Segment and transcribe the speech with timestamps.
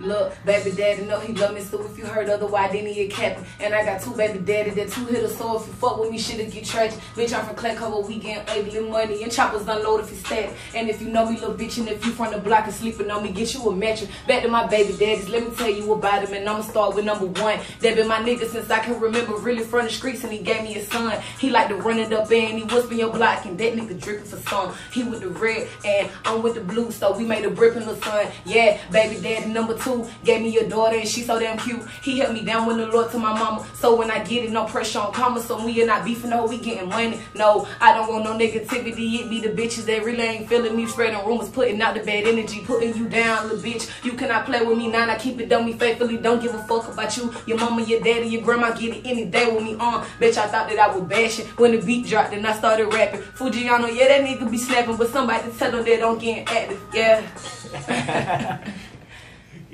[0.00, 3.08] Look, baby daddy know he love me, so if you heard otherwise, then he a
[3.08, 3.44] captain.
[3.60, 6.18] And I got two baby daddy that two hitters, so if you fuck with me,
[6.18, 6.98] shit'll get tragic.
[7.14, 10.52] Bitch, I'm from Clay Cover, we getting ugly money, and choppers unload if you stab.
[10.74, 13.10] And if you know me, little bitch, and if you from the block and sleeping
[13.10, 14.10] on me, get you a mattress.
[14.26, 17.04] Back to my baby daddies, let me tell you about him, and I'ma start with
[17.04, 17.60] number one.
[17.80, 20.62] That been my nigga since I can remember, really from the streets, and he gave
[20.62, 21.20] me a son.
[21.38, 24.00] He like to run it up and he was whisper your block, and that nigga
[24.00, 24.74] dripping for some.
[24.92, 27.86] He with the red, and I'm with the blue, so we made a brick in
[27.86, 28.26] the sun.
[28.44, 29.83] Yeah, baby daddy number two
[30.24, 31.82] gave me a daughter, and she so damn cute.
[32.02, 34.50] He helped me down with the Lord to my mama, so when I get it,
[34.50, 37.20] no pressure on comma, so we are not beefing, no, we getting money.
[37.34, 39.20] No, I don't want no negativity.
[39.20, 42.26] It be the bitches that really ain't feeling me, spreading rumors, putting out the bad
[42.26, 43.90] energy, putting you down, little bitch.
[44.04, 45.08] You cannot play with me now.
[45.08, 46.16] I keep it done me faithfully.
[46.16, 48.72] Don't give a fuck about you, your mama, your daddy, your grandma.
[48.72, 50.04] Get it any day with me on.
[50.18, 53.20] Bitch, I thought that I was bashing when the beat dropped and I started rapping.
[53.20, 56.80] Fujiano, yeah, that nigga be snapping, but somebody tell them they don't get active.
[56.92, 58.70] Yeah.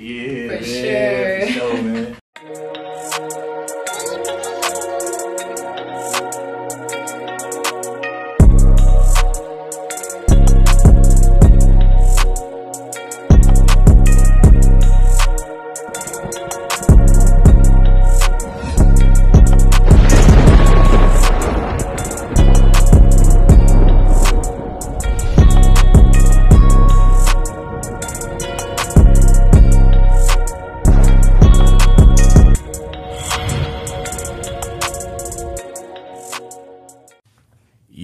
[0.01, 1.45] Yeah, For man, sure.
[1.45, 2.77] For sure, man.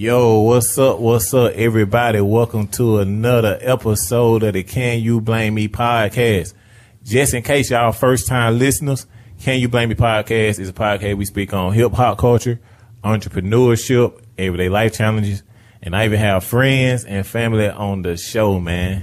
[0.00, 1.00] Yo, what's up?
[1.00, 2.20] What's up, everybody?
[2.20, 6.54] Welcome to another episode of the Can You Blame Me podcast.
[7.02, 9.08] Just in case y'all first time listeners,
[9.40, 12.60] Can You Blame Me podcast is a podcast we speak on hip hop culture,
[13.02, 15.42] entrepreneurship, everyday life challenges,
[15.82, 19.02] and I even have friends and family on the show, man.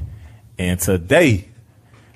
[0.57, 1.49] And today,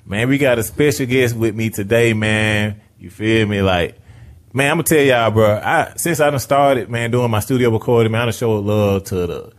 [0.06, 2.80] man, we got a special guest with me today, man.
[2.98, 3.60] You feel me?
[3.60, 3.99] Like,
[4.52, 5.60] man, I'm gonna tell y'all, bro.
[5.62, 9.04] I since I done started, man, doing my studio recording, man, I done showed love
[9.04, 9.52] to the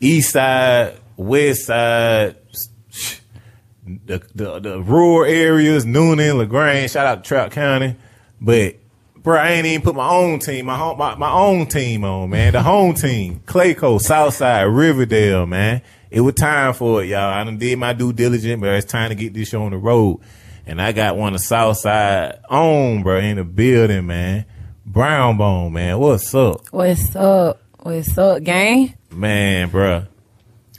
[0.00, 2.36] east side, west side,
[3.86, 6.90] the the, the rural areas, Newnan, LaGrange.
[6.90, 7.96] Shout out to Troup County,
[8.40, 8.76] but.
[9.22, 12.30] Bro, I ain't even put my own team, my home, my, my own team on,
[12.30, 12.54] man.
[12.54, 15.80] The home team, Clayco, Southside, Riverdale, man.
[16.10, 17.32] It was time for it, y'all.
[17.32, 19.78] I done did my due diligence, but it's time to get this show on the
[19.78, 20.18] road.
[20.66, 24.46] And I got one of Southside on, bro, in the building, man.
[24.86, 25.98] Brown Bone, man.
[25.98, 26.60] What's up?
[26.70, 27.60] What's up?
[27.80, 28.94] What's up, gang?
[29.10, 30.04] Man, bro.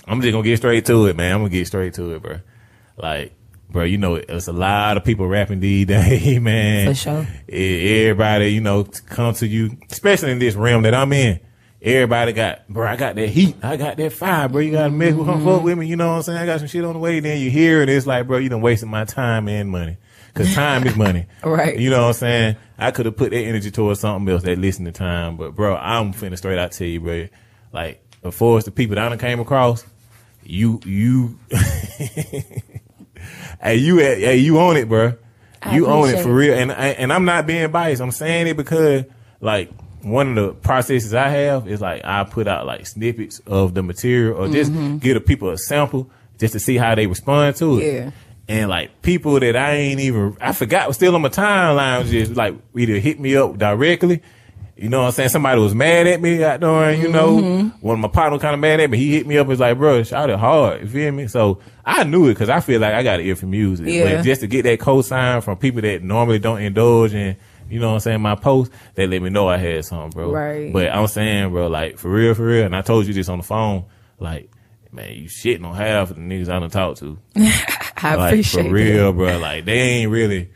[0.07, 1.33] I'm just gonna get straight to it, man.
[1.33, 2.39] I'm gonna get straight to it, bro.
[2.97, 3.33] Like,
[3.69, 6.87] bro, you know, it's a lot of people rapping these days, man.
[6.87, 7.27] For sure.
[7.49, 11.39] Everybody, you know, come to you, especially in this realm that I'm in.
[11.83, 13.57] Everybody got, bro, I got that heat.
[13.61, 14.61] I got that fire, bro.
[14.61, 15.85] You gotta mess with, come fuck with me.
[15.85, 16.37] You know what I'm saying?
[16.37, 17.19] I got some shit on the way.
[17.19, 17.89] Then you hear it.
[17.89, 19.97] It's like, bro, you done wasted my time and money.
[20.33, 21.25] Cause time is money.
[21.43, 21.77] Right.
[21.77, 22.55] You know what I'm saying?
[22.77, 25.35] I could have put that energy towards something else that listening time.
[25.35, 27.27] But bro, I'm finna straight out tell you, bro.
[27.73, 29.85] Like, as far as the people that I done came across,
[30.41, 31.37] you, you,
[33.61, 35.13] hey, you, hey, you own it, bro.
[35.61, 36.53] I You own it for real.
[36.53, 38.01] And, and I'm not being biased.
[38.01, 39.03] I'm saying it because,
[39.41, 39.69] like,
[40.03, 43.81] one of the processes I have is like I put out like snippets of the
[43.81, 44.97] material or just mm-hmm.
[44.97, 47.93] give the people a sample just to see how they respond to it.
[47.93, 48.11] Yeah.
[48.47, 52.35] And like people that I ain't even I forgot was still on my timeline just
[52.35, 54.21] like either hit me up directly.
[54.75, 55.29] You know what I'm saying?
[55.29, 57.11] Somebody was mad at me out there, you mm-hmm.
[57.13, 57.71] know.
[57.79, 58.97] One of my partner kind of mad at me.
[58.97, 60.81] He hit me up and was like, bro, shout it hard.
[60.81, 61.27] You feel me?
[61.27, 63.87] So I knew it because I feel like I got an ear for music.
[63.87, 64.15] Yeah.
[64.15, 67.37] But just to get that cosign from people that normally don't indulge in,
[67.73, 70.31] you know what I'm saying, my post, they let me know I had something, bro.
[70.31, 70.71] Right.
[70.71, 73.39] But I'm saying, bro, like for real, for real, and I told you this on
[73.39, 73.85] the phone,
[74.19, 74.51] like,
[74.91, 77.17] man, you shitting on half of the niggas I done talked to.
[77.97, 79.39] I like appreciate for real, bro.
[79.39, 80.51] Like they ain't really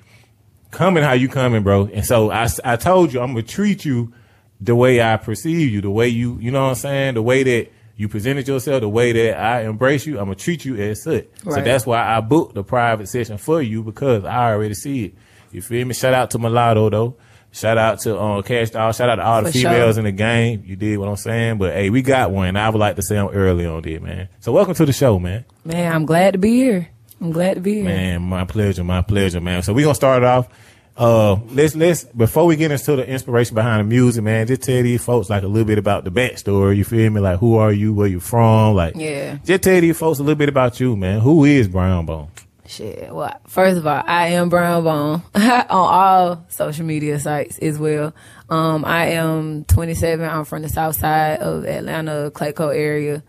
[0.70, 1.88] coming how you coming, bro.
[1.88, 4.14] And so I, I told you I'm gonna treat you
[4.62, 7.42] the way I perceive you, the way you, you know what I'm saying, the way
[7.42, 10.20] that you presented yourself, the way that I embrace you.
[10.20, 11.26] I'm gonna treat you as such.
[11.44, 15.16] So that's why I booked the private session for you because I already see it.
[15.52, 15.94] You feel me?
[15.94, 17.16] Shout out to Mulatto though.
[17.52, 18.92] Shout out to um, Cash Doll.
[18.92, 19.72] Shout out to all the For sure.
[19.72, 20.64] females in the game.
[20.66, 21.58] You did what I'm saying.
[21.58, 22.56] But hey, we got one.
[22.56, 24.30] I would like to say I'm early on there, man.
[24.42, 25.46] So welcome to the show, man.
[25.66, 26.90] Man, I'm glad to be here.
[27.20, 27.86] I'm glad to be here.
[27.86, 29.64] Man, my pleasure, my pleasure, man.
[29.64, 30.50] So we're gonna start it off.
[30.96, 34.82] Uh let's let's before we get into the inspiration behind the music, man, just tell
[34.82, 37.22] these folks like a little bit about the backstory, you feel me?
[37.22, 38.76] Like who are you, where you from?
[38.76, 39.38] Like Yeah.
[39.46, 41.20] just tell these folks a little bit about you, man.
[41.22, 42.30] Who is Brown Bone?
[42.68, 43.14] Shit.
[43.16, 48.14] Well, first of all, I am Brown Bone on all social media sites as well.
[48.50, 50.28] Um, I am 27.
[50.28, 53.24] I'm from the south side of Atlanta, Clayco area.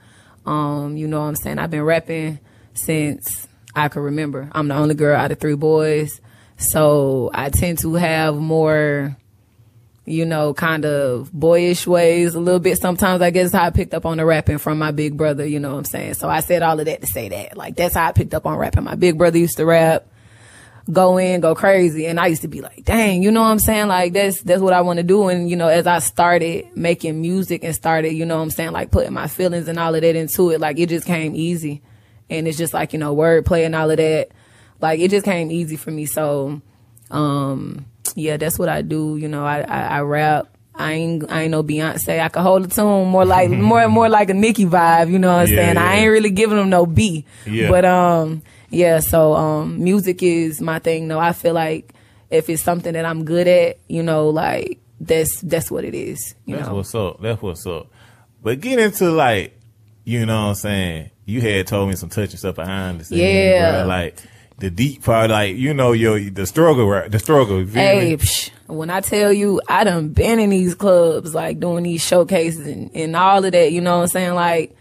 [0.45, 1.61] Um, you know what I'm saying?
[1.61, 2.41] I've been rapping
[2.75, 3.47] since
[3.77, 4.51] I can remember.
[4.53, 6.21] I'm the only girl out of three boys.
[6.57, 9.17] So I tend to have more,
[10.11, 12.79] you know, kind of boyish ways a little bit.
[12.79, 15.61] Sometimes I guess how I picked up on the rapping from my big brother, you
[15.61, 16.15] know what I'm saying?
[16.15, 17.57] So I said all of that to say that.
[17.57, 18.85] Like that's how I picked up on rapping.
[18.85, 20.07] My big brother used to rap,
[20.91, 22.07] go in, go crazy.
[22.07, 23.89] And I used to be like, dang, you know what I'm saying?
[23.89, 25.29] Like that's, that's what I want to do.
[25.29, 28.73] And, you know, as I started making music and started, you know what I'm saying?
[28.73, 31.83] Like putting my feelings and all of that into it, like it just came easy.
[32.31, 34.31] And it's just like, you know, wordplay and all of that
[34.81, 36.07] like it just came easy for me.
[36.07, 36.61] So,
[37.11, 39.17] um, yeah, that's what I do.
[39.17, 40.49] You know, I, I, I rap.
[40.75, 42.21] I ain't I ain't no Beyonce.
[42.21, 45.11] I can hold a tune more like more more like a Nicki vibe.
[45.11, 45.77] You know what I'm Yeah, saying?
[45.77, 47.25] I ain't really giving them no B.
[47.47, 47.69] Yeah.
[47.69, 49.01] But um, yeah.
[49.01, 51.09] So um, music is my thing.
[51.09, 51.93] No, I feel like
[52.31, 56.35] if it's something that I'm good at, you know, like that's that's what it is.
[56.47, 56.75] You That's know.
[56.77, 57.21] what's up.
[57.23, 57.89] That's what's up.
[58.41, 59.59] But get into like,
[60.05, 61.11] you know what I'm saying?
[61.25, 63.21] You had told me some touching stuff behind the scenes.
[63.21, 63.83] Yeah.
[63.83, 63.87] bruh.
[63.89, 64.19] Like
[64.59, 67.11] the deep part, like, you know, your the struggle, right?
[67.11, 67.65] The struggle.
[67.65, 72.05] Hey, psh, when I tell you, I done been in these clubs, like doing these
[72.05, 74.35] showcases and, and all of that, you know what I'm saying?
[74.35, 74.77] Like,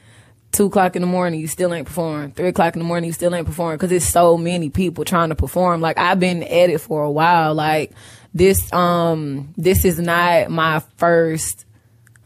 [0.51, 2.31] two o'clock in the morning, you still ain't performing.
[2.31, 5.29] Three o'clock in the morning, you still ain't performing because it's so many people trying
[5.29, 5.79] to perform.
[5.79, 7.53] Like, I've been at it for a while.
[7.53, 7.91] Like,
[8.33, 11.66] this, um, this is not my first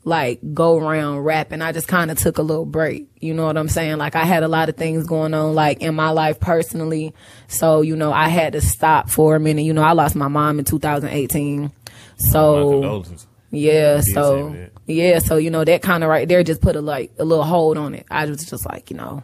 [0.04, 1.62] like go around rapping.
[1.62, 3.08] I just kind of took a little break.
[3.20, 3.98] You know what I'm saying?
[3.98, 7.14] Like I had a lot of things going on like in my life personally.
[7.48, 9.64] So, you know, I had to stop for a minute.
[9.64, 11.72] You know, I lost my mom in 2018.
[12.18, 13.28] So, condolences.
[13.52, 14.56] yeah, so
[14.86, 17.44] yeah, so you know that kind of right there just put a like a little
[17.44, 18.06] hold on it.
[18.12, 19.24] I was just like, you know,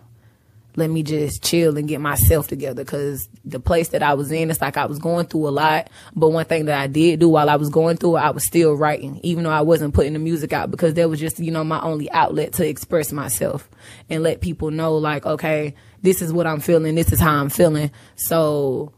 [0.77, 4.51] let me just chill and get myself together because the place that I was in,
[4.51, 5.89] it's like I was going through a lot.
[6.15, 8.45] But one thing that I did do while I was going through it, I was
[8.45, 11.49] still writing, even though I wasn't putting the music out because that was just, you
[11.49, 13.67] know, my only outlet to express myself
[14.07, 17.49] and let people know, like, okay, this is what I'm feeling, this is how I'm
[17.49, 17.89] feeling.
[18.15, 18.93] So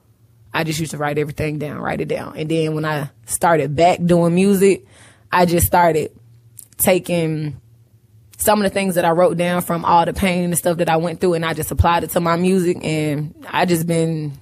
[0.54, 2.36] I just used to write everything down, write it down.
[2.36, 4.86] And then when I started back doing music,
[5.32, 6.12] I just started
[6.78, 7.62] taking
[8.40, 10.78] some of the things that I wrote down from all the pain and the stuff
[10.78, 13.86] that I went through, and I just applied it to my music, and I just
[13.86, 14.34] been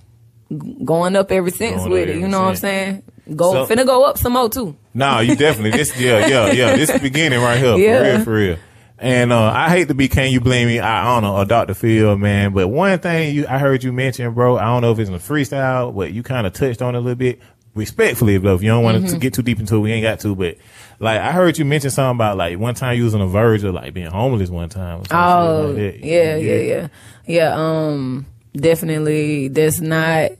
[0.85, 2.17] going up ever since Going with it.
[2.17, 3.03] You know what I'm saying?
[3.35, 4.75] Go So- finna go up some more too.
[4.93, 6.75] Nah, you definitely this yeah, yeah, yeah.
[6.75, 7.75] This the beginning right here.
[7.77, 7.99] Yeah.
[7.99, 8.57] For real, for real.
[8.99, 11.73] And uh I hate to be can you blame me, I honor or Dr.
[11.73, 12.53] Phil, man.
[12.53, 15.15] But one thing you I heard you mention, bro, I don't know if it's in
[15.15, 17.39] a freestyle, but you kinda touched on it a little bit.
[17.75, 19.13] Respectfully, though, if you don't want Mm-hmm.
[19.13, 20.55] to get too deep into it, we ain't got to, but
[20.99, 23.63] like I heard you mention something about like one time you was on the verge
[23.63, 25.03] of like being homeless one time.
[25.11, 26.87] Oh, like yeah, yeah, yeah,
[27.25, 27.53] yeah.
[27.55, 29.47] Um, definitely.
[29.49, 30.31] That's not.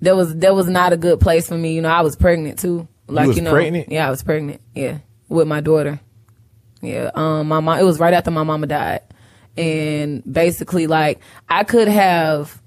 [0.00, 1.74] That was that was not a good place for me.
[1.74, 2.88] You know, I was pregnant too.
[3.08, 3.90] Like was you know, pregnant?
[3.90, 4.60] yeah, I was pregnant.
[4.74, 4.98] Yeah,
[5.28, 6.00] with my daughter.
[6.80, 7.10] Yeah.
[7.14, 7.78] Um, my mom.
[7.78, 9.02] It was right after my mama died,
[9.56, 12.62] and basically, like, I could have,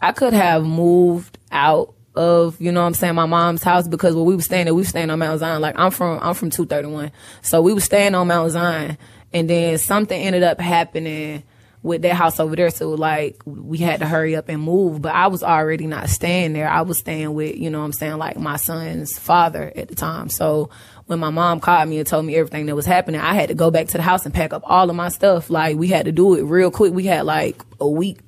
[0.00, 4.14] I could have moved out of, you know what I'm saying, my mom's house because
[4.14, 5.60] when we were staying we were staying on Mount Zion.
[5.60, 7.12] Like I'm from I'm from two thirty one.
[7.42, 8.98] So we were staying on Mount Zion
[9.32, 11.42] and then something ended up happening
[11.82, 12.70] with that house over there.
[12.70, 15.00] So like we had to hurry up and move.
[15.00, 16.68] But I was already not staying there.
[16.68, 19.94] I was staying with, you know what I'm saying, like my son's father at the
[19.94, 20.28] time.
[20.28, 20.70] So
[21.06, 23.54] when my mom called me and told me everything that was happening, I had to
[23.54, 25.48] go back to the house and pack up all of my stuff.
[25.48, 26.92] Like we had to do it real quick.
[26.92, 28.18] We had like a week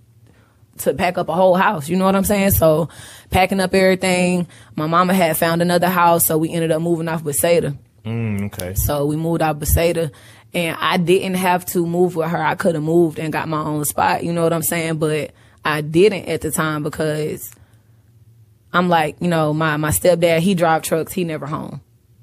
[0.81, 1.89] to pack up a whole house.
[1.89, 2.53] You know what I'm saying?
[2.53, 2.89] So
[3.31, 4.47] packing up everything.
[4.77, 7.77] My mama had found another house, so we ended up moving off Beseda.
[8.05, 8.75] Mm, okay.
[8.75, 10.11] So we moved out Beseda,
[10.55, 12.43] and I didn't have to move with her.
[12.43, 14.25] I could have moved and got my own spot.
[14.25, 14.99] You know what I'm saying?
[14.99, 15.33] But
[15.65, 17.51] I didn't at the time because
[18.73, 21.81] I'm like, you know, my my stepdad, he drive trucks, he never home.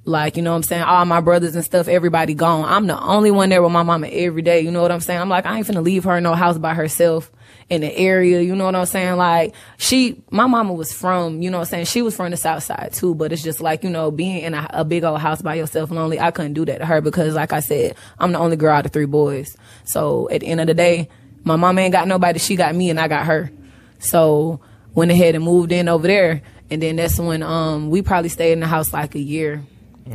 [0.08, 0.84] Like, you know what I'm saying?
[0.84, 2.66] All my brothers and stuff, everybody gone.
[2.66, 4.62] I'm the only one there with my mama every day.
[4.62, 5.20] You know what I'm saying?
[5.20, 7.32] I'm like, I ain't finna leave her in no house by herself
[7.70, 8.42] in the area.
[8.42, 9.16] You know what I'm saying?
[9.16, 11.86] Like, she, my mama was from, you know what I'm saying?
[11.86, 14.54] She was from the south side too, but it's just like, you know, being in
[14.54, 17.34] a, a big old house by yourself lonely, I couldn't do that to her because
[17.34, 19.58] like I said, I'm the only girl out of three boys.
[19.84, 21.10] So at the end of the day,
[21.44, 22.40] my mama ain't got nobody.
[22.40, 23.52] She got me and I got her.
[24.00, 24.60] So
[24.94, 26.42] went ahead and moved in over there.
[26.70, 29.64] And then that's when um we probably stayed in the house like a year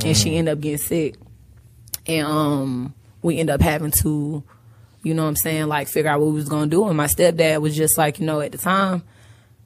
[0.03, 1.15] and she ended up getting sick.
[2.05, 4.43] And um we ended up having to,
[5.03, 6.87] you know what I'm saying, like figure out what we was gonna do.
[6.87, 9.03] And my stepdad was just like, you know, at the time,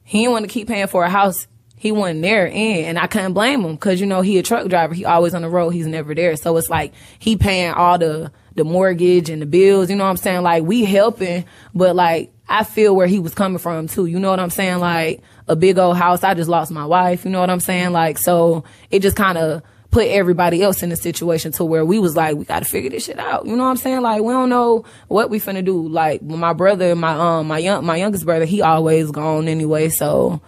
[0.04, 1.48] he didn't want to keep paying for a house.
[1.78, 4.68] He wasn't there in, and I couldn't blame him because you know he a truck
[4.70, 4.94] driver.
[4.94, 5.72] He always on the road.
[5.72, 6.36] He's never there.
[6.38, 9.90] So it's like he paying all the the mortgage and the bills.
[9.90, 10.42] You know what I'm saying?
[10.42, 14.06] Like we helping, but like I feel where he was coming from too.
[14.06, 14.80] You know what I'm saying?
[14.80, 16.24] Like a big old house.
[16.24, 17.26] I just lost my wife.
[17.26, 17.92] You know what I'm saying?
[17.92, 19.62] Like so, it just kind of
[19.96, 22.90] put everybody else in a situation to where we was like, we got to figure
[22.90, 23.46] this shit out.
[23.46, 24.02] You know what I'm saying?
[24.02, 25.88] Like we don't know what we finna do.
[25.88, 30.42] Like my brother, my um my young my youngest brother, he always gone anyway, so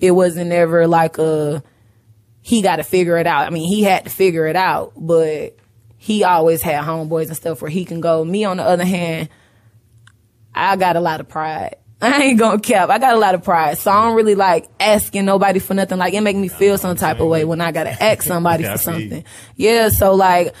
[0.00, 1.62] it wasn't ever like a
[2.42, 3.46] he got to figure it out.
[3.46, 5.56] I mean, he had to figure it out, but
[5.96, 8.24] he always had homeboys and stuff where he can go.
[8.24, 9.28] Me on the other hand,
[10.52, 11.76] I got a lot of pride.
[12.02, 12.90] I ain't gonna cap.
[12.90, 13.76] I got a lot of pride.
[13.78, 15.98] So I don't really like asking nobody for nothing.
[15.98, 18.78] Like it make me feel some type of way when I gotta ask somebody for
[18.78, 19.24] something.
[19.56, 20.54] Yeah, so like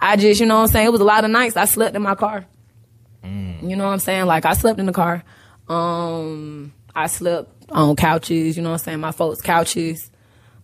[0.00, 0.86] I just, you know what I'm saying?
[0.86, 2.44] It was a lot of nights I slept in my car.
[3.22, 3.70] Mm.
[3.70, 4.26] You know what I'm saying?
[4.26, 5.22] Like I slept in the car.
[5.68, 9.00] Um I slept on couches, you know what I'm saying?
[9.00, 10.10] My folks' couches.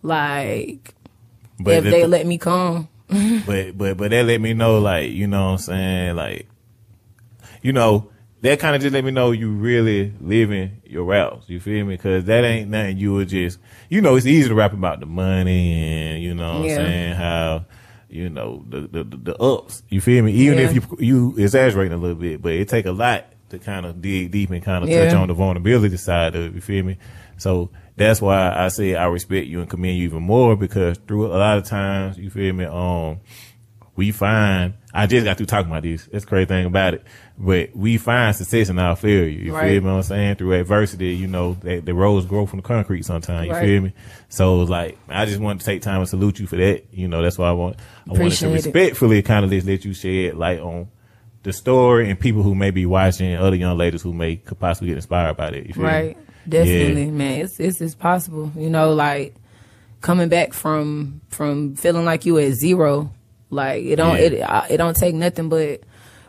[0.03, 0.93] Like
[1.59, 2.89] But if the- they let me come.
[3.47, 6.47] but but but that let me know like you know what I'm saying like
[7.63, 11.59] you know that kind of just let me know you really living your routes you
[11.59, 11.95] feel me?
[11.95, 15.05] Because that ain't nothing you would just you know it's easy to rap about the
[15.05, 15.73] money
[16.13, 16.79] and you know what Yeah.
[16.79, 17.65] I'm saying how
[18.09, 20.31] you know the, the the the ups you feel me?
[20.33, 23.85] Even if you you exaggerating a little bit but it take a lot to kind
[23.85, 26.83] of dig deep and kind of touch on the vulnerability side of it you feel
[26.85, 26.97] me?
[27.37, 31.27] So that's why I say I respect you and commend you even more because through
[31.27, 33.19] a lot of times, you feel me, um,
[33.99, 36.07] we find, I just got through talking about this.
[36.11, 37.03] That's the crazy thing about it.
[37.37, 39.27] But we find success in our failure.
[39.27, 39.69] You Right.
[39.73, 40.35] feel me what I'm saying?
[40.35, 43.47] Through adversity, you know, that the roads grow from the concrete sometimes.
[43.47, 43.65] You Right.
[43.65, 43.93] feel me?
[44.29, 46.85] So like, I just want to take time and salute you for that.
[46.91, 47.75] You know, that's why I want,
[48.07, 48.53] I wanted to Appreciate it.
[48.53, 50.87] respectfully kind of just let you shed light on
[51.43, 54.87] the story and people who may be watching, other young ladies who may could possibly
[54.89, 55.65] get inspired by that.
[55.67, 55.89] You feel me?
[55.89, 56.17] Right.
[56.47, 57.41] Definitely, man.
[57.41, 58.51] It's, it's it's possible.
[58.57, 59.35] You know, like
[60.01, 63.11] coming back from from feeling like you at zero.
[63.49, 64.23] Like it don't Yeah.
[64.23, 65.81] it I- it don't take nothing but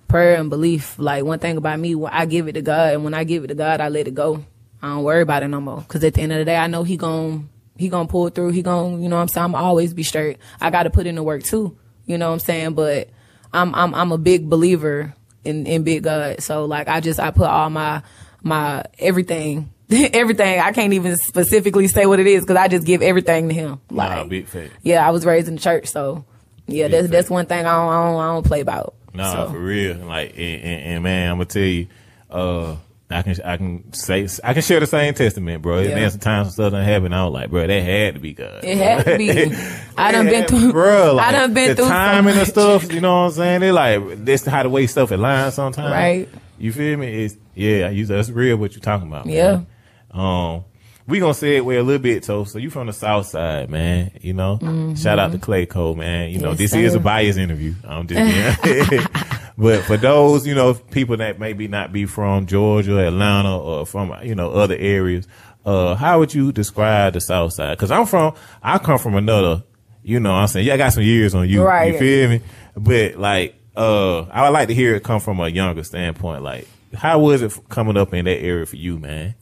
[0.08, 0.98] prayer and belief.
[0.98, 3.48] Like one thing about me, I give it to God, and when I give it
[3.48, 4.44] to God, I let it go.
[4.82, 5.84] I don't worry about it no more.
[5.88, 8.50] Cause at the end of the day, I know He gon' He gonna pull through.
[8.50, 9.44] He gon' you know what I'm saying.
[9.44, 10.38] I'm always be straight.
[10.60, 11.76] I got to put in the work too.
[12.06, 12.74] You know what I'm saying.
[12.74, 13.08] But
[13.52, 16.42] I'm I'm I'm a big believer in in big God.
[16.42, 18.02] So like I just I put all my
[18.42, 19.70] my everything.
[19.90, 23.54] everything I can't even specifically say what it is because I just give everything to
[23.54, 23.80] him.
[23.90, 24.72] Like, Nah, big fact.
[24.82, 26.24] yeah, I was raised in the church, so
[26.70, 28.94] yeah, that's that's one thing I don't, I don't, I don't play about.
[29.12, 29.96] Nah, So, for real.
[29.96, 31.88] Like, and, and, and man, I'm gonna tell you,
[32.30, 32.76] uh,
[33.12, 35.80] I can I can say I can share the same testament, bro.
[35.80, 35.96] Yeah.
[35.96, 37.12] Man, sometimes some stuff done happen.
[37.12, 38.62] I was like, bro, that had to be God.
[38.62, 39.30] It had to be.
[39.98, 40.72] I done been through.
[40.72, 41.14] bro.
[41.16, 42.92] Like, I done been the through so timing and stuff.
[42.92, 43.60] You know what I'm saying?
[43.62, 45.90] They like this how the way stuff aligns sometimes.
[45.92, 46.28] Right.
[46.58, 47.24] You feel me?
[47.24, 47.88] It's yeah.
[47.90, 48.56] You that's real.
[48.58, 49.26] What you talking about?
[49.26, 49.56] Yeah.
[49.56, 49.66] Man.
[50.12, 50.64] Um.
[51.10, 53.68] We gonna say it way a little bit, so so you from the south side,
[53.68, 54.12] man.
[54.20, 56.30] You know, shout out to Clayco, man.
[56.30, 56.62] You know, Mm-hmm.
[56.62, 57.74] Yes, this is a bias interview.
[57.84, 59.02] I'm just being,
[59.58, 64.14] but for those, you know, people that maybe not be from Georgia, Atlanta, or from
[64.22, 65.26] you know other areas,
[65.64, 67.76] uh, how would you describe the south side?
[67.76, 69.64] Because I'm from, I come from another,
[70.02, 71.62] you know, I'm saying, yeah, I got some years on you.
[71.62, 71.92] Right.
[71.92, 72.40] You feel me?
[72.76, 76.42] But like, uh, I would like to hear it come from a younger standpoint.
[76.42, 79.34] Like, how was it coming up in that area for you, man?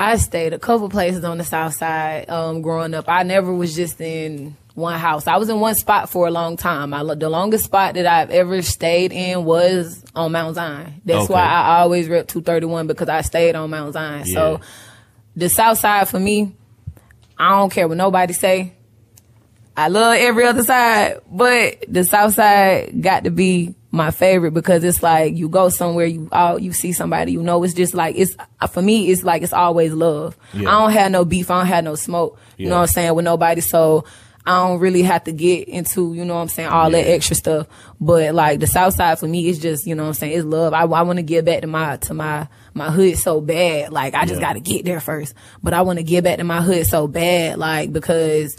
[0.00, 3.04] I stayed a couple places on the south side um, growing up.
[3.06, 5.26] I never was just in one house.
[5.26, 6.94] I was in one spot for a long time.
[6.94, 11.02] I the longest spot that I've ever stayed in was on Mount Zion.
[11.04, 11.34] That's Okay.
[11.34, 14.24] why I always rep 231 because I stayed on Mount Zion.
[14.26, 14.34] Yeah.
[14.34, 14.60] So
[15.36, 16.56] the south side for me,
[17.38, 18.72] I don't care what nobody say.
[19.76, 24.84] I love every other side, but the south side got to be my favorite because
[24.84, 28.16] it's like you go somewhere, you all you see somebody, you know, it's just like
[28.16, 28.36] it's
[28.70, 30.36] for me, it's like it's always love.
[30.52, 30.68] Yeah.
[30.68, 33.14] I don't have no beef, I don't have no smoke, you know what I'm saying,
[33.14, 33.60] with nobody.
[33.60, 34.04] So
[34.46, 37.34] I don't really have to get into, you know what I'm saying, all that extra
[37.36, 37.66] stuff.
[38.00, 40.46] But like the south side for me is just, you know what I'm saying, it's
[40.46, 40.72] love.
[40.72, 43.90] I, I want to give back to my to my my hood so bad.
[43.92, 44.46] Like I just Yeah.
[44.48, 45.34] got to get there first.
[45.62, 48.56] But I want to give back to my hood so bad, like because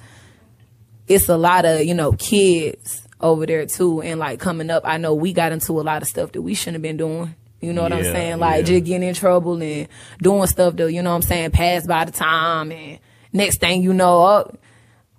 [1.07, 4.83] it's a lot of you know kids over there too and like coming up.
[4.85, 7.35] I know we got into a lot of stuff that we shouldn't have been doing.
[7.59, 8.39] You know what i'm saying?
[8.39, 8.73] Like yeah.
[8.73, 9.87] just getting in trouble and
[10.19, 12.97] doing stuff that you know what i'm saying pass by the time and
[13.31, 14.57] next thing you know up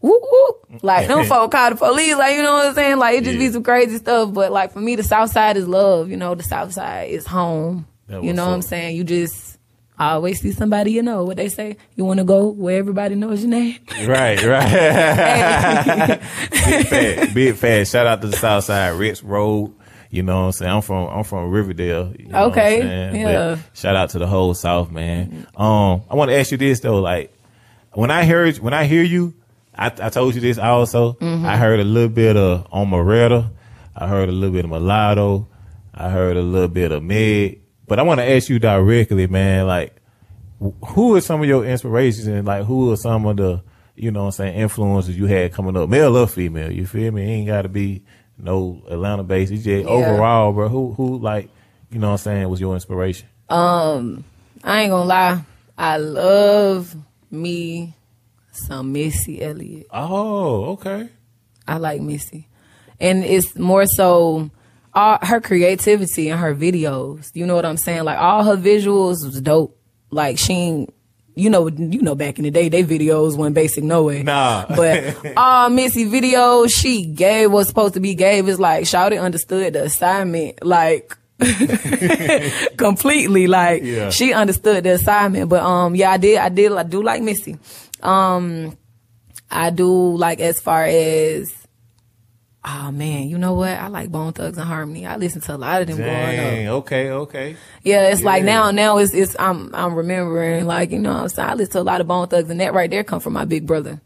[0.00, 0.82] whoop, whoop.
[0.82, 2.98] like them folk call the police like you know what i'm saying?
[2.98, 3.46] Like it just Yeah.
[3.46, 4.32] be some crazy stuff.
[4.34, 6.34] But like for me the south side is love you know?
[6.34, 7.86] The south side is home.
[8.08, 8.96] That you know what i'm saying?
[8.96, 9.58] You just
[9.98, 13.42] always see somebody you know what they say you want to go where everybody knows
[13.42, 14.70] your name Right, right.
[16.50, 17.86] big fat, big fat.
[17.86, 19.74] Shout out to the South Side, Rich Road.
[20.10, 20.70] You know what I'm saying?
[20.72, 22.12] I'm from I'm from Riverdale.
[22.18, 22.78] You know Okay,
[23.18, 23.54] yeah.
[23.56, 25.46] But shout out to the whole South, man.
[25.56, 27.32] Um, I want to ask you this though, like
[27.92, 29.34] when I heard when I hear you,
[29.74, 31.14] I, I told you this also.
[31.14, 31.46] Mm-hmm.
[31.46, 33.50] I heard a little bit of Omeretta.
[33.96, 35.48] I heard a little bit of Mulatto.
[35.94, 37.61] I heard a little bit of Meg.
[37.86, 39.66] But I want to ask you directly, man.
[39.66, 39.96] Like,
[40.88, 43.62] who are some of your inspirations and like who are some of the
[43.94, 47.12] you know what I'm saying, influences you had coming up, male or female, you feel
[47.12, 47.22] me?
[47.22, 48.02] It ain't gotta be
[48.38, 49.52] no Atlanta based.
[49.52, 50.68] It's just overall, bro.
[50.68, 51.50] Who who like,
[51.90, 53.28] you know what I'm saying, was your inspiration?
[53.48, 54.24] Um,
[54.64, 55.44] I ain't gonna lie.
[55.76, 56.94] I love
[57.30, 57.94] me
[58.52, 59.86] some Missy Elliott.
[59.90, 61.08] Oh, okay.
[61.66, 62.48] I like Missy.
[63.00, 64.50] And it's more so
[64.94, 67.30] all her creativity in her videos.
[67.34, 68.04] You know what I'm saying?
[68.04, 69.78] Like all her visuals was dope.
[70.10, 70.94] Like she ain't
[71.34, 74.22] you know, you know, back in the day, they videos went basic no way.
[74.22, 74.66] Nah.
[74.76, 79.72] But all Missy videos she gave was supposed to be gave is like Shawty understood
[79.72, 80.62] the assignment.
[80.62, 81.16] Like
[82.76, 83.46] completely.
[83.46, 84.10] Like Yeah.
[84.10, 85.48] she understood the assignment.
[85.48, 87.56] But um yeah, I did I did I do like Missy.
[88.02, 88.76] Um
[89.50, 91.50] I do like as far as
[92.64, 93.70] Oh man, you know what?
[93.70, 95.04] I like Bone Thugs and Harmony.
[95.04, 96.74] I listen to a lot of them growing up.
[96.82, 97.56] Okay, okay.
[97.82, 101.28] Yeah, it's like now, now it's, it's, I'm, I'm remembering, like, you know what I'm
[101.28, 101.48] saying?
[101.48, 103.44] I listen to a lot of Bone Thugs and that right there come from my
[103.44, 104.00] big brother.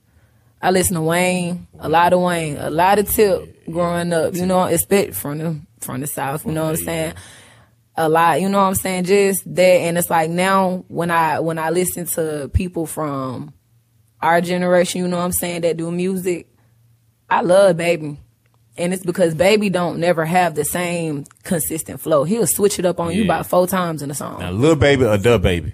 [0.63, 4.47] I listen to Wayne, a lot of Wayne, a lot of Tip growing up, you
[4.47, 7.15] know, expect from the, from the South, you know what I'm saying?
[7.95, 9.05] A lot, you know what I'm saying?
[9.05, 13.53] Just that, and it's like now when I, when I listen to people from
[14.23, 16.49] our generation, you know what I'm saying, that do music,
[17.29, 18.19] I love Baby.
[18.79, 22.25] And it's because Baby don't never have the same consistent flow.
[22.25, 24.41] He'll switch it up on you about four times in a song.
[24.41, 25.73] Now, little baby or the baby?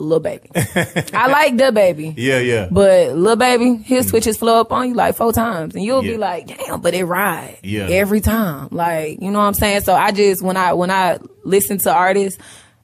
[0.00, 0.48] Little Baby.
[0.54, 2.14] I like the baby.
[2.16, 2.68] Yeah, yeah.
[2.70, 5.74] But little Baby, he'll switch his flow up on you like four times.
[5.74, 6.12] And you'll Yeah.
[6.12, 7.58] be like, damn, but it ride.
[7.64, 7.88] Yeah.
[7.90, 8.68] Every time.
[8.70, 9.80] Like, you know what I'm saying?
[9.80, 12.40] So I just when I when I listen to artists,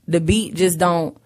[0.09, 1.17] the beat just don't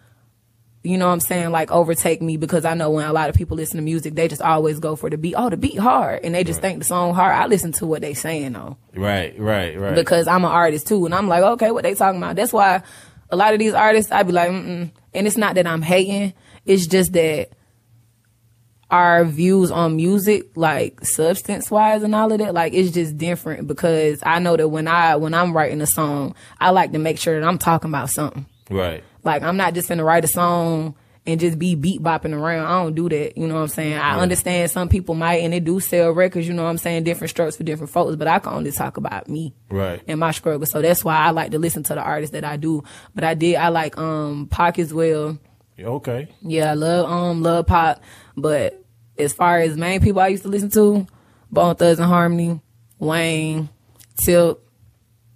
[0.89, 3.35] you know what I'm saying, like overtake me because I know when a lot of
[3.35, 5.35] people listen to music, they just always go for the beat.
[5.37, 6.25] Oh, the beat hard.
[6.25, 7.35] And they just think the song hard.
[7.35, 8.79] I listen to what they saying though.
[8.95, 9.95] right, right, right.
[9.95, 12.37] because I'm an artist too, and I'm like, okay, what they talking about?
[12.37, 12.83] That's why
[13.29, 16.35] a lot of these artists, I'd be like, mm and it's not that I'm hating,
[16.67, 17.49] it's just that
[18.91, 23.67] our views on music, like substance wise and all of that, like it's just different
[23.67, 27.19] because I know that when I when I'm writing a song, I like to make
[27.19, 28.47] sure that I'm talking about something.
[28.71, 29.03] right.
[29.25, 30.95] Like I'm not just gonna write a song
[31.27, 32.67] and just be beat bopping around.
[32.67, 33.37] I don't do that.
[33.37, 33.95] You know what I'm saying?
[33.99, 37.05] I understand some people might and they do sell records, you know what I'm saying,
[37.05, 40.01] different strokes for different folks, but I can only talk about me Right.
[40.09, 40.65] and my struggle.
[40.67, 42.83] So that's why I like to listen to the artists that I do.
[43.15, 45.39] But I did I like um Pac as well.
[45.79, 46.29] Okay.
[46.41, 47.99] Yeah, I love um love Pac.
[48.37, 48.83] But
[49.19, 51.07] as far as main people I used to listen to,
[51.51, 52.61] Bone Thugs and Harmony,
[52.99, 53.69] Wayne,
[54.17, 54.63] Tilt,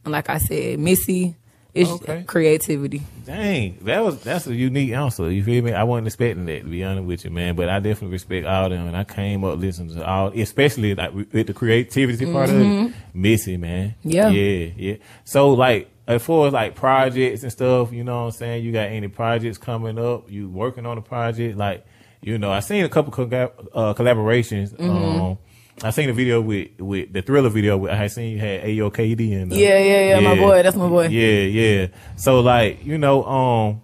[0.05, 1.37] and like I said, Missy.
[1.75, 2.23] It's Okay.
[2.27, 3.01] creativity.
[3.25, 5.31] Dang, that was that's a unique answer.
[5.31, 5.73] You feel me?
[5.73, 7.57] I wasn't expecting that to be honest with you, man.
[7.57, 11.15] But I definitely respect all them, and I came up listening to all, especially like
[11.15, 12.93] with the creativity part of it.
[13.15, 13.95] Missy, man.
[14.05, 14.11] Mm-hmm.
[14.11, 14.29] Yeah.
[14.29, 14.95] yeah, yeah.
[15.25, 18.65] So like, as far as like projects and stuff, you know what I'm saying?
[18.65, 20.31] You got any projects coming up?
[20.31, 21.57] You working on a project?
[21.57, 21.87] Like,
[22.21, 24.75] you know, I seen a couple collab- uh, collaborations.
[24.75, 24.91] Mm-hmm.
[24.91, 25.39] Um,
[25.83, 27.77] I seen a video with with the Thriller video.
[27.79, 30.63] With, I seen you had AOKD and uh, Yeah, yeah, yeah, my boy.
[30.63, 31.07] That's my boy.
[31.09, 31.87] yeah, yeah.
[32.17, 33.83] So like, you know, um,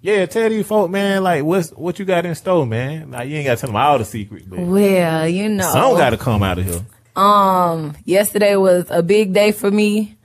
[0.00, 3.10] yeah, tell these folk, man, like what's what you got in store, man.
[3.12, 5.70] Like you ain't gotta tell them all the secret, but Well, you know.
[5.72, 6.84] some gotta come out of here.
[7.16, 10.16] Um, yesterday was a big day for me.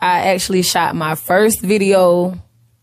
[0.00, 2.38] I actually shot my first video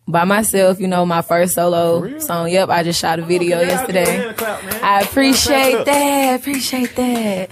[0.07, 2.49] by myself, you know, my first solo song.
[2.49, 4.33] Yep, I just shot a video Okay, I'll give you a yesterday.
[4.33, 4.83] clap.
[4.83, 6.39] I appreciate that.
[6.39, 7.49] Appreciate that.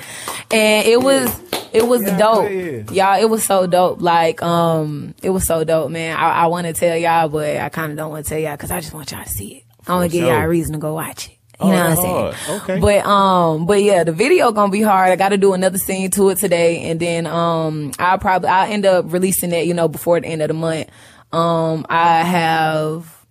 [0.51, 2.91] And it was it was Yeah, dope.
[2.91, 4.01] Y'all, it was so dope.
[4.01, 6.17] Like, um, it was so dope, man.
[6.17, 8.51] I, I want to tell y'all, but I kind of don't want to tell y'all
[8.57, 9.63] because I just want y'all to see it.
[9.87, 10.33] I want to give sure.
[10.33, 11.37] y'all a reason to go watch it.
[11.61, 12.59] Oh, You know what I'm saying?
[12.61, 12.79] Okay.
[12.79, 15.11] But um, but yeah, the video gonna be hard.
[15.11, 18.69] I got to do another scene to it today, and then um, I'll probably I'll
[18.69, 20.89] end up releasing it, you know, before the end of the month.
[21.33, 23.25] Um, I have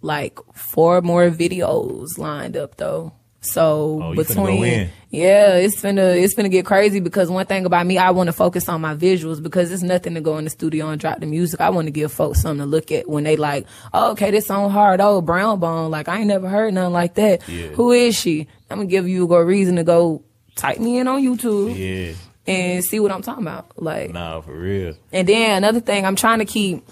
[0.00, 3.12] like four more videos lined up though.
[3.44, 7.98] So Oh, between yeah, it's finna it's finna get crazy because one thing about me,
[7.98, 10.88] I want to focus on my visuals because it's nothing to go in the studio
[10.90, 11.60] and drop the music.
[11.60, 14.46] I want to give folks something to look at when they like, oh, okay, this
[14.46, 15.00] song hard.
[15.00, 17.48] Oh, Brown Bone, like I ain't never heard nothing like that.
[17.48, 17.68] Yeah.
[17.68, 18.46] Who is she?
[18.70, 20.22] I'm gonna give you a reason to go
[20.54, 22.14] type me in on YouTube Yeah,
[22.46, 23.72] and see what I'm talking about.
[23.82, 24.94] Like, nah, for real.
[25.12, 26.84] and then another thing, I'm trying to keep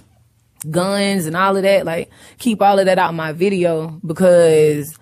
[0.68, 4.98] guns and all of that, like keep all of that out my video because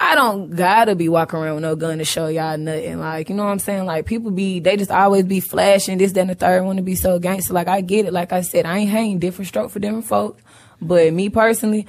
[0.00, 2.98] I don't gotta be walking around with no gun to show y'all nothing.
[2.98, 3.86] Like, you know what I'm saying?
[3.86, 6.82] Like people be, they just always be flashing this, that, and the third, one to
[6.82, 7.54] be so gangster.
[7.54, 8.12] Like I get it.
[8.12, 10.42] Like I said, I ain't hating different stroke for different folks.
[10.80, 11.86] But me personally,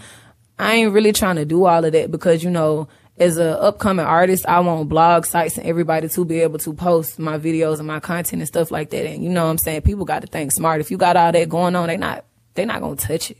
[0.58, 4.06] I ain't really trying to do all of that because, you know, as a upcoming
[4.06, 7.88] artist, I want blog sites and everybody to be able to post my videos and
[7.88, 9.06] my content and stuff like that.
[9.06, 9.82] And you know what I'm saying?
[9.82, 10.82] People got to think smart.
[10.82, 12.26] If you got all that going on, they not,
[12.56, 13.38] they not gonna touch it.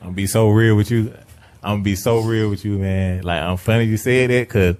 [0.00, 1.12] I'm gonna be so real with you.
[1.62, 3.22] I'm gonna be so real with you, man.
[3.22, 4.76] Like I'm funny you said that because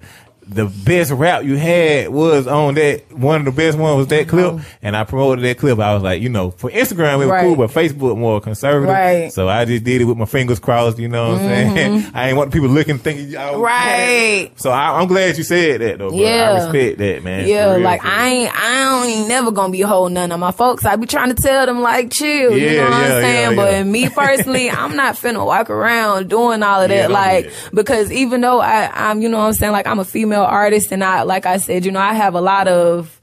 [0.49, 3.11] the best rap you had was on that.
[3.15, 5.79] One of the best one was that clip, and I promoted that clip.
[5.79, 7.43] I was like, you know, for Instagram it was Right.
[7.43, 8.89] cool, but Facebook more conservative.
[8.93, 9.31] Right.
[9.31, 10.97] So I just did it with my fingers crossed.
[10.97, 12.05] You know what I'm saying?
[12.15, 13.37] I ain't want people looking thinking.
[13.37, 13.61] I was- Mm-hmm.
[13.63, 14.51] Right.
[14.55, 16.11] So I, I'm glad you said that though.
[16.11, 16.51] Yeah.
[16.51, 17.47] I respect that, man.
[17.47, 18.03] Yeah, real, like.
[18.03, 20.85] I ain't, I don't ain't never gonna be holding none of my folks.
[20.85, 22.51] I be trying to tell them like, chill.
[22.57, 23.49] you Yeah, know what yeah, I'm saying?
[23.51, 27.11] yeah, but me personally, I'm not finna walk around doing all of that.
[27.11, 29.71] like, because even though I, I'm, you know what I'm saying?
[29.73, 32.41] Like, I'm a female artist, and I, like I said, you know, I have a
[32.41, 33.19] lot of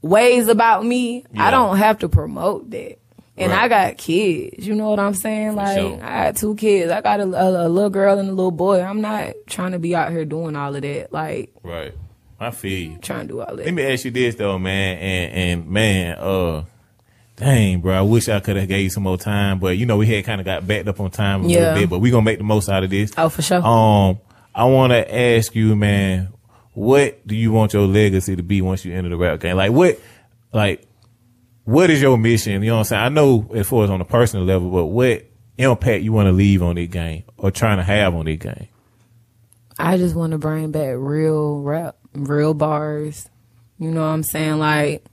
[0.00, 1.24] ways about me.
[1.32, 1.46] Yeah.
[1.46, 2.98] I don't have to promote that.
[3.36, 3.62] And Right.
[3.62, 5.54] I got kids, you know what I'm saying?
[5.54, 5.94] Like sure.
[6.02, 6.92] I got two kids.
[6.92, 8.82] I got a, a, a little girl and a little boy.
[8.82, 11.12] I'm not trying to be out here doing all of that.
[11.12, 11.94] Like right.
[12.38, 12.98] I feel you.
[12.98, 13.64] trying to do all that.
[13.64, 16.64] Let me ask you this though, man, and and man, uh,
[17.36, 19.96] dang, bro, I wish I could have gave you some more time, but you know
[19.96, 21.58] we had kind of got backed up on time a Yeah.
[21.60, 23.12] little bit, but we gonna make the most out of this.
[23.16, 23.64] Oh, for sure.
[23.64, 24.18] Um,
[24.54, 26.32] I want to ask you, man,
[26.74, 29.56] what do you want your legacy to be once you enter the rap game?
[29.56, 29.98] Like what,
[30.52, 30.86] like,
[31.64, 32.62] what is your mission?
[32.62, 33.02] You know what I'm saying?
[33.02, 35.26] I know as far as on a personal level, but what
[35.58, 38.68] impact you want to leave on this game or trying to have on this game?
[39.78, 43.28] I just want to bring back real rap, real bars.
[43.78, 44.58] You know what I'm saying?
[44.58, 45.04] Like,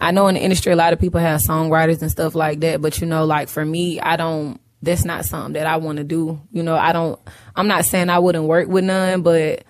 [0.00, 2.82] I know in the industry a lot of people have songwriters and stuff like that,
[2.82, 4.60] but you know, like for me, I don't.
[4.86, 6.40] That's not something that I want to do.
[6.50, 7.20] You know, I don't.
[7.54, 9.64] I'm not saying I wouldn't work with none, but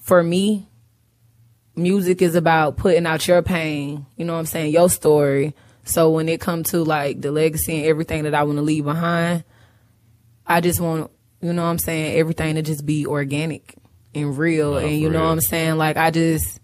[0.00, 0.68] for me,
[1.74, 4.06] music is about putting out your pain.
[4.16, 4.72] You know what I'm saying?
[4.72, 5.54] Your story.
[5.84, 8.84] So when it comes to like the legacy and everything that I want to leave
[8.84, 9.44] behind,
[10.46, 13.74] I just want, you know what I'm saying, everything to just be organic
[14.14, 14.76] and real.
[14.76, 15.26] And you know real.
[15.26, 15.76] what I'm saying?
[15.76, 16.60] Like I just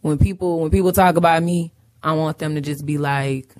[0.00, 3.54] when people when people talk about me, I want them to just be like,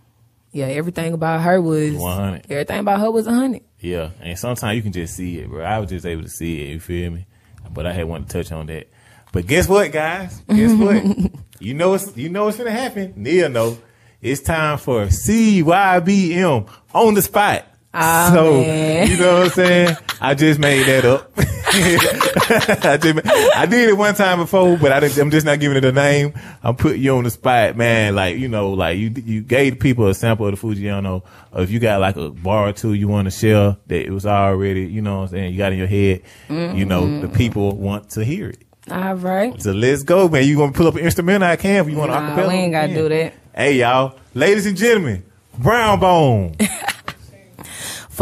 [0.53, 2.47] yeah, everything about her was 100.
[2.51, 3.63] Everything about her was a hundred.
[3.81, 5.65] Yeah, and sometimes you can just see it, bro.
[5.65, 6.69] I was just able to see it.
[6.75, 7.27] You feel me?
[7.73, 8.89] But I had wanted to touch on that.
[9.33, 10.43] But guess what, guys?
[10.49, 11.33] Guess what?
[11.59, 13.15] you know it's you know what's gonna happen.
[13.17, 13.79] Neil know
[14.21, 17.67] it's time for CYBM on the spot.
[17.95, 19.09] Ah, so man.
[19.09, 19.97] you know what I'm saying?
[20.21, 21.33] I just made that up.
[21.75, 25.79] I, just, I did it one time before, but I didn't, I'm just not giving
[25.79, 26.35] it a name.
[26.63, 28.15] I'm putting you on the spot, man.
[28.15, 31.23] Like you know, like you you gave people a sample of the Fujiano.
[31.53, 34.11] Or if you got like a bar or two you want to share that it
[34.11, 37.27] was already, you know what I'm saying, you got in your head, you know, the
[37.27, 37.37] mm-hmm.
[37.37, 38.59] people want to hear it.
[38.91, 39.61] All right.
[39.63, 40.45] So let's go, man.
[40.45, 41.49] You gonna pull up an instrumental?
[41.49, 41.85] I can.
[41.85, 43.35] If you want to Nah, acapella, we ain't gotta do that.
[43.55, 45.25] Hey, y'all, ladies and gentlemen,
[45.59, 46.57] Brown Bone.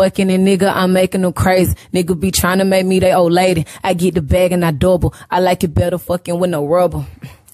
[0.01, 1.77] Fucking a nigga, I'm making them crazy.
[1.93, 3.67] Nigga be trying to make me they old lady.
[3.85, 5.13] I get the bag and I double.
[5.31, 7.05] I like it better fucking with no rubber.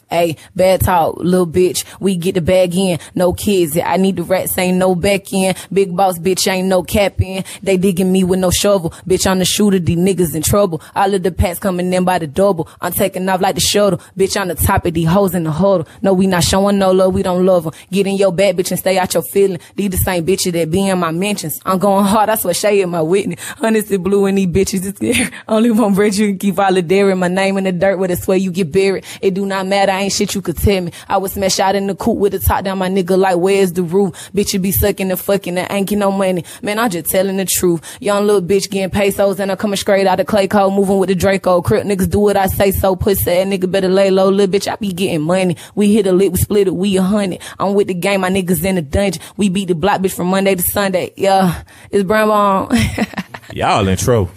[0.09, 1.85] Hey, bad talk, little bitch.
[1.99, 3.77] We get the bag in, no kids.
[3.77, 5.55] I need the rats, ain't no back in.
[5.73, 7.45] Big boss bitch, ain't no cap in.
[7.62, 8.90] They digging me with no shovel.
[9.07, 10.81] Bitch, I'm the shooter, these niggas in trouble.
[10.95, 12.69] All of the packs coming in by the double.
[12.81, 13.99] I'm taking off like the shuttle.
[14.16, 15.88] Bitch, on the top of these hoes in the huddle.
[16.03, 17.73] No, we not showing no love, we don't love them.
[17.90, 19.59] Get in your bad bitch and stay out your feeling.
[19.75, 21.59] These the same bitches that be in my mentions.
[21.64, 23.40] I'm going hard, I swear Shay in my witness.
[23.61, 25.33] Honestly, blue and these bitches is scared.
[25.49, 27.19] Only one bread you can keep all the daring.
[27.19, 29.05] My name in the dirt where the swear you get buried.
[29.21, 30.92] It do not matter, I ain't shit you could tell me.
[31.09, 33.72] I was smashed out in the coop with the top down my nigga like where's
[33.72, 34.30] the roof?
[34.35, 36.44] Bitch, you be sucking and fucking and ain't get no money.
[36.61, 37.80] Man, I'm just telling the truth.
[38.00, 41.14] Young little bitch getting pesos and I'm coming straight out of Clayco, moving with the
[41.14, 41.62] Draco.
[41.62, 42.94] Crip niggas do what I say so.
[42.94, 44.28] Pussy ass nigga better lay low.
[44.28, 45.56] Little bitch, I be getting money.
[45.74, 47.40] We hit a lick, we split it, we a hundred.
[47.59, 49.22] I'm with the game, my niggas in the dungeon.
[49.38, 51.14] We beat the block bitch from Monday to Sunday.
[51.16, 52.78] Yeah, it's Brown Bone.
[53.52, 54.30] Y'all in trouble.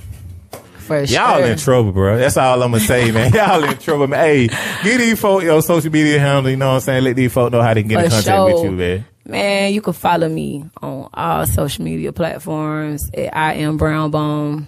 [0.89, 2.17] For Y'all in trouble, bro.
[2.17, 3.31] That's all I'm gonna say, man.
[3.33, 4.19] Y'all in trouble, man.
[4.19, 6.49] Hey, get these folk your social media handle.
[6.49, 7.03] You know what I'm saying?
[7.03, 9.05] Let these folk know how they can get in For contact with you, man.
[9.25, 14.67] Man, you can follow me on all social media platforms at I am Brown Bone.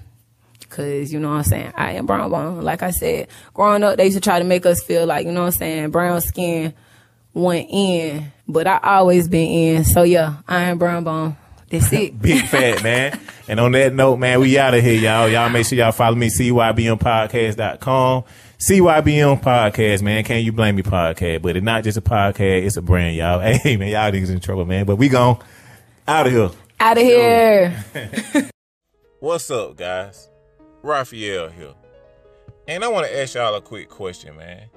[0.69, 2.61] Cause you know what I'm saying, I am brown bone.
[2.61, 5.33] Like I said, growing up, they used to try to make us feel like you
[5.33, 6.73] know what I'm saying, brown skin
[7.33, 9.83] went in, but I always been in.
[9.83, 11.35] So yeah, I am brown bone.
[11.71, 12.21] That's it.
[12.21, 13.19] Big fat, man.
[13.47, 15.27] And on that note, man, we out of here, y'all.
[15.27, 18.23] Y'all make sure y'all follow me, cybmpodcast.com.
[18.59, 20.23] CYBM podcast, man.
[20.23, 21.41] Can you blame me podcast?
[21.41, 23.39] But it's not just a podcast, it's a brand, y'all.
[23.61, 24.85] Hey, man, y'all niggas in trouble, man.
[24.85, 25.39] But we gone
[26.07, 26.51] out of here.
[26.79, 27.83] Out of here.
[29.19, 30.29] What's up, guys?
[30.83, 31.73] Raphael here.
[32.67, 34.67] And I want to ask y'all a quick question, man.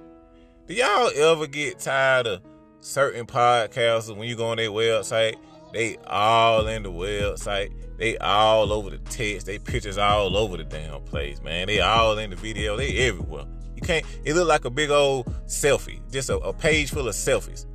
[0.66, 2.42] Do y'all ever get tired of
[2.80, 5.36] certain podcasts when you go on their website?
[5.74, 7.72] They all in the website.
[7.98, 9.46] They all over the text.
[9.46, 11.66] They pictures all over the damn place, man.
[11.66, 12.76] They all in the video.
[12.76, 13.44] They everywhere.
[13.74, 14.06] You can't.
[14.24, 17.66] It look like a big old selfie, just a, a page full of selfies.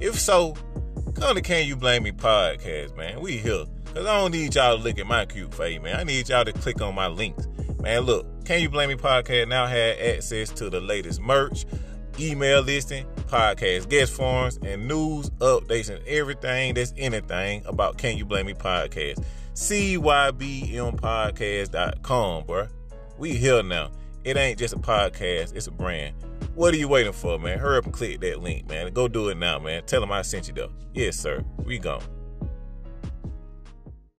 [0.00, 0.56] If so,
[1.14, 3.20] come to Can You Blame Me podcast, man.
[3.20, 3.64] We here.
[3.94, 6.00] Cause I don't need y'all to look at my cute face, man.
[6.00, 7.46] I need y'all to click on my links.
[7.80, 11.64] Man, look, Can You Blame Me podcast now have access to the latest merch,
[12.18, 18.24] email listing, podcast guest forums and news updates and everything that's anything about Can You
[18.24, 19.24] Blame Me podcast.
[19.54, 22.66] CYBMpodcast.com, bro.
[23.18, 23.92] We here now.
[24.24, 26.16] It ain't just a podcast, it's a brand.
[26.54, 27.58] What are you waiting for, man?
[27.58, 28.92] Hurry up and click that link, man.
[28.92, 29.82] Go do it now, man.
[29.84, 30.72] Tell them I sent you though.
[30.92, 31.44] Yes, sir.
[31.64, 32.02] We gone.